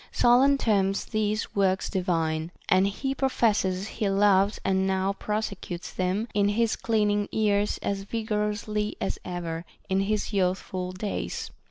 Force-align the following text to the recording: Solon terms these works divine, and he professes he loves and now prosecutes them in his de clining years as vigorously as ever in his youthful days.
Solon 0.11 0.57
terms 0.57 1.05
these 1.05 1.53
works 1.55 1.87
divine, 1.87 2.49
and 2.67 2.87
he 2.87 3.13
professes 3.13 3.85
he 3.87 4.09
loves 4.09 4.59
and 4.65 4.87
now 4.87 5.13
prosecutes 5.13 5.93
them 5.93 6.27
in 6.33 6.49
his 6.49 6.75
de 6.75 6.81
clining 6.81 7.27
years 7.31 7.77
as 7.83 8.01
vigorously 8.01 8.97
as 8.99 9.19
ever 9.23 9.63
in 9.89 9.99
his 9.99 10.33
youthful 10.33 10.91
days. 10.91 11.51